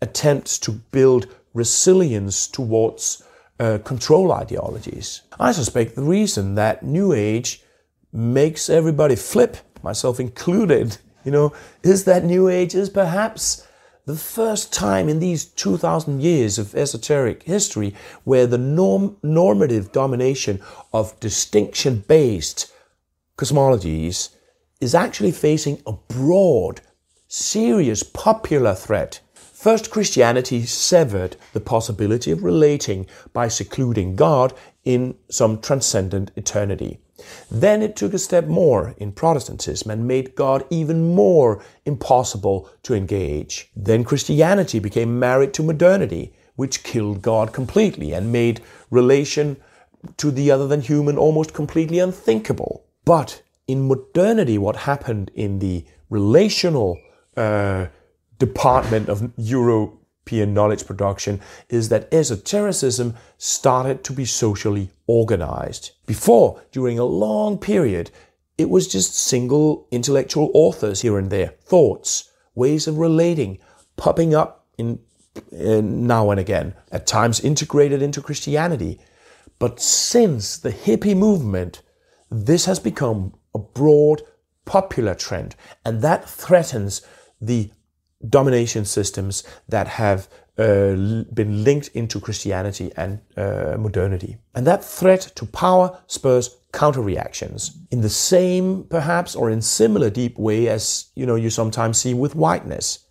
attempts 0.01 0.59
to 0.61 0.73
build 0.73 1.27
resilience 1.53 2.47
towards 2.47 3.23
uh, 3.59 3.79
control 3.85 4.33
ideologies. 4.33 5.23
I 5.39 5.53
suspect 5.53 5.95
the 5.95 6.03
reason 6.03 6.55
that 6.55 6.83
New 6.83 7.13
Age 7.13 7.63
makes 8.13 8.71
everybody 8.71 9.17
flip, 9.17 9.59
myself 9.83 10.19
included, 10.19 10.97
you 11.25 11.31
know, 11.31 11.53
is 11.83 12.05
that 12.05 12.25
New 12.25 12.49
Age 12.49 12.75
is 12.75 12.89
perhaps 12.89 13.67
the 14.07 14.17
first 14.17 14.73
time 14.73 15.09
in 15.09 15.21
these 15.21 15.45
2000 15.45 16.23
years 16.23 16.59
of 16.59 16.75
esoteric 16.75 17.43
history 17.43 17.95
where 18.25 18.47
the 18.47 18.59
norm, 18.59 19.17
normative 19.23 19.93
domination 19.93 20.61
of 20.93 21.19
distinction 21.21 22.03
based 22.09 22.73
cosmologies 23.41 24.29
is 24.83 24.95
actually 24.95 25.33
facing 25.33 25.81
a 25.87 25.93
broad, 25.93 26.83
serious 27.27 28.03
popular 28.03 28.75
threat. 28.75 29.21
First, 29.35 29.91
Christianity 29.91 30.67
severed 30.67 31.37
the 31.55 31.61
possibility 31.61 32.31
of 32.33 32.45
relating 32.45 33.07
by 33.33 33.49
secluding 33.49 34.15
God 34.15 34.53
in 34.85 35.17
some 35.31 35.61
transcendent 35.61 36.31
eternity. 36.37 36.99
Then 37.51 37.81
it 37.83 37.97
took 37.97 38.13
a 38.13 38.19
step 38.19 38.47
more 38.47 38.95
in 38.99 39.13
Protestantism 39.13 39.91
and 39.91 40.07
made 40.07 40.35
God 40.35 40.67
even 40.69 41.15
more 41.15 41.63
impossible 41.87 42.69
to 42.83 42.95
engage. 42.95 43.71
Then 43.75 44.05
Christianity 44.05 44.79
became 44.79 45.19
married 45.19 45.55
to 45.55 45.63
modernity, 45.63 46.35
which 46.57 46.83
killed 46.83 47.23
God 47.23 47.55
completely 47.55 48.13
and 48.13 48.33
made 48.33 48.61
relation 48.91 49.57
to 50.19 50.31
the 50.31 50.51
other 50.51 50.67
than 50.67 50.83
human 50.83 51.17
almost 51.17 51.55
completely 51.55 51.99
unthinkable. 51.99 52.85
But 53.05 53.43
in 53.67 53.89
modernity, 53.89 54.59
what 54.59 54.77
happened 54.77 55.31
in 55.35 55.59
the 55.59 55.85
relational 56.09 56.99
uh, 57.37 57.87
department 58.39 59.09
of 59.09 59.33
European 59.37 60.53
knowledge 60.55 60.87
production 60.87 61.41
is 61.69 61.89
that 61.89 62.13
esotericism 62.13 63.15
started 63.39 64.03
to 64.05 64.13
be 64.13 64.25
socially 64.25 64.91
organized. 65.07 65.93
Before, 66.07 66.61
during 66.73 66.99
a 66.99 67.05
long 67.05 67.59
period, 67.59 68.11
it 68.59 68.69
was 68.69 68.89
just 68.89 69.15
single 69.15 69.87
intellectual 69.91 70.51
authors 70.53 71.01
here 71.01 71.19
and 71.19 71.31
there, 71.31 71.55
thoughts, 71.63 72.31
ways 72.55 72.87
of 72.87 72.99
relating, 72.99 73.59
popping 73.97 74.35
up 74.35 74.67
in, 74.77 74.99
in 75.51 76.07
now 76.07 76.31
and 76.31 76.41
again, 76.41 76.75
at 76.93 77.07
times 77.07 77.41
integrated 77.41 78.03
into 78.03 78.21
Christianity. 78.21 79.01
But 79.59 79.81
since 79.81 80.59
the 80.59 80.73
hippie 80.73 81.17
movement, 81.17 81.83
this 82.31 82.65
has 82.67 82.79
become 82.79 83.35
a 83.55 83.59
broad 83.59 84.23
popular 84.65 85.15
trend, 85.15 85.57
and 85.85 86.03
that 86.03 86.29
threatens 86.29 87.03
the 87.41 87.71
domination 88.29 88.85
systems 88.85 89.43
that 89.69 89.89
have 89.89 90.29
uh, 90.59 91.25
been 91.33 91.65
linked 91.65 91.89
into 91.89 92.21
Christianity 92.21 92.93
and 92.97 93.21
uh, 93.37 93.77
modernity. 93.79 94.37
And 94.55 94.67
that 94.67 94.85
threat 94.85 95.33
to 95.37 95.47
power 95.47 95.99
spurs 96.07 96.59
counter 96.73 97.01
reactions 97.01 97.79
in 97.91 98.03
the 98.03 98.09
same, 98.11 98.85
perhaps, 98.85 99.35
or 99.35 99.51
in 99.51 99.63
similar 99.63 100.11
deep 100.11 100.39
way 100.39 100.69
as 100.69 101.07
you 101.15 101.27
know 101.27 101.35
you 101.35 101.51
sometimes 101.51 101.99
see 101.99 102.15
with 102.15 102.35
whiteness. 102.35 103.07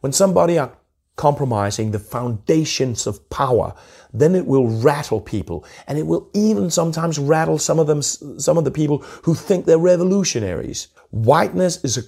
When 0.00 0.12
somebody 0.12 0.58
are 0.58 0.76
compromising 1.16 1.90
the 1.90 1.98
foundations 1.98 3.06
of 3.06 3.28
power, 3.30 3.74
then 4.12 4.34
it 4.34 4.46
will 4.46 4.68
rattle 4.80 5.20
people, 5.20 5.64
and 5.86 5.98
it 5.98 6.06
will 6.06 6.28
even 6.34 6.70
sometimes 6.70 7.18
rattle 7.18 7.58
some 7.58 7.78
of 7.78 7.86
them, 7.86 8.02
some 8.02 8.58
of 8.58 8.64
the 8.64 8.70
people 8.70 8.98
who 9.22 9.34
think 9.34 9.64
they're 9.64 9.78
revolutionaries. 9.78 10.88
Whiteness 11.10 11.82
is 11.84 11.96
a 11.96 12.02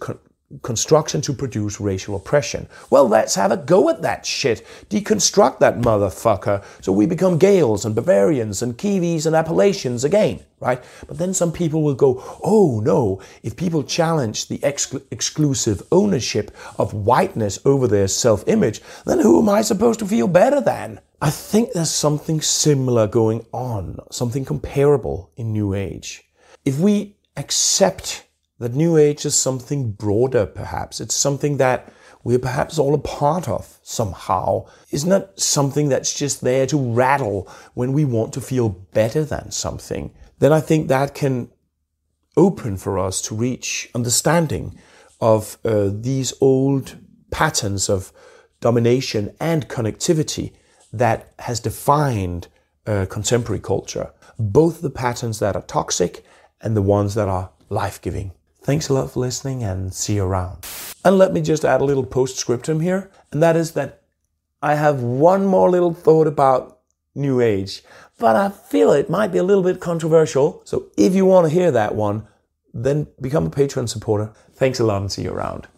construction 0.62 1.20
to 1.20 1.32
produce 1.32 1.80
racial 1.80 2.14
oppression. 2.14 2.68
Well, 2.88 3.08
let's 3.08 3.34
have 3.34 3.50
a 3.50 3.56
go 3.56 3.88
at 3.88 4.02
that 4.02 4.24
shit. 4.24 4.64
Deconstruct 4.88 5.58
that 5.58 5.78
motherfucker 5.80 6.64
so 6.80 6.92
we 6.92 7.06
become 7.06 7.38
Gaels 7.38 7.84
and 7.84 7.94
Bavarians 7.94 8.62
and 8.62 8.78
Kiwis 8.78 9.26
and 9.26 9.34
Appalachians 9.34 10.04
again, 10.04 10.44
right? 10.60 10.82
But 11.06 11.18
then 11.18 11.34
some 11.34 11.52
people 11.52 11.82
will 11.82 11.94
go, 11.94 12.22
oh 12.44 12.80
no, 12.84 13.20
if 13.42 13.56
people 13.56 13.82
challenge 13.82 14.46
the 14.46 14.60
exclusive 15.10 15.82
ownership 15.90 16.56
of 16.78 16.94
whiteness 16.94 17.58
over 17.64 17.88
their 17.88 18.08
self 18.08 18.46
image, 18.46 18.80
then 19.04 19.20
who 19.20 19.40
am 19.40 19.48
I 19.48 19.62
supposed 19.62 19.98
to 20.00 20.06
feel 20.06 20.28
better 20.28 20.60
than? 20.60 21.00
I 21.20 21.30
think 21.30 21.72
there's 21.72 21.90
something 21.90 22.40
similar 22.40 23.06
going 23.06 23.46
on, 23.52 23.98
something 24.10 24.44
comparable 24.44 25.30
in 25.36 25.52
New 25.52 25.74
Age. 25.74 26.22
If 26.64 26.78
we 26.78 27.16
accept 27.36 28.26
that 28.58 28.74
New 28.74 28.96
Age 28.96 29.26
is 29.26 29.34
something 29.34 29.92
broader, 29.92 30.46
perhaps. 30.46 31.00
It's 31.00 31.14
something 31.14 31.58
that 31.58 31.92
we're 32.24 32.38
perhaps 32.38 32.78
all 32.78 32.94
a 32.94 32.98
part 32.98 33.48
of 33.48 33.78
somehow. 33.82 34.66
Isn't 34.90 35.12
it 35.12 35.38
something 35.38 35.88
that's 35.88 36.18
just 36.18 36.40
there 36.40 36.66
to 36.66 36.92
rattle 36.92 37.48
when 37.74 37.92
we 37.92 38.04
want 38.04 38.32
to 38.32 38.40
feel 38.40 38.68
better 38.68 39.24
than 39.24 39.50
something? 39.50 40.12
Then 40.38 40.52
I 40.52 40.60
think 40.60 40.88
that 40.88 41.14
can 41.14 41.50
open 42.36 42.76
for 42.76 42.98
us 42.98 43.22
to 43.22 43.34
reach 43.34 43.88
understanding 43.94 44.78
of 45.20 45.58
uh, 45.64 45.90
these 45.92 46.34
old 46.40 46.96
patterns 47.30 47.88
of 47.88 48.12
domination 48.60 49.34
and 49.38 49.68
connectivity 49.68 50.52
that 50.92 51.32
has 51.40 51.60
defined 51.60 52.48
uh, 52.86 53.06
contemporary 53.08 53.60
culture. 53.60 54.12
Both 54.38 54.80
the 54.80 54.90
patterns 54.90 55.38
that 55.38 55.56
are 55.56 55.62
toxic 55.62 56.24
and 56.60 56.76
the 56.76 56.82
ones 56.82 57.14
that 57.14 57.28
are 57.28 57.50
life 57.68 58.00
giving. 58.00 58.32
Thanks 58.66 58.88
a 58.88 58.94
lot 58.94 59.12
for 59.12 59.20
listening 59.20 59.62
and 59.62 59.94
see 59.94 60.16
you 60.16 60.24
around. 60.24 60.66
And 61.04 61.16
let 61.16 61.32
me 61.32 61.40
just 61.40 61.64
add 61.64 61.80
a 61.80 61.84
little 61.84 62.04
postscriptum 62.04 62.82
here, 62.82 63.12
and 63.30 63.40
that 63.40 63.54
is 63.54 63.74
that 63.74 64.02
I 64.60 64.74
have 64.74 65.04
one 65.04 65.46
more 65.46 65.70
little 65.70 65.94
thought 65.94 66.26
about 66.26 66.80
New 67.14 67.40
Age, 67.40 67.84
but 68.18 68.34
I 68.34 68.48
feel 68.48 68.90
it 68.90 69.08
might 69.08 69.30
be 69.30 69.38
a 69.38 69.44
little 69.44 69.62
bit 69.62 69.78
controversial. 69.78 70.62
So 70.64 70.86
if 70.96 71.14
you 71.14 71.24
want 71.24 71.46
to 71.46 71.54
hear 71.54 71.70
that 71.70 71.94
one, 71.94 72.26
then 72.74 73.06
become 73.20 73.46
a 73.46 73.50
Patreon 73.50 73.88
supporter. 73.88 74.32
Thanks 74.54 74.80
a 74.80 74.84
lot 74.84 75.00
and 75.00 75.12
see 75.12 75.22
you 75.22 75.30
around. 75.30 75.68